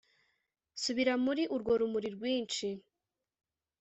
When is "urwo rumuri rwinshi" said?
1.55-2.67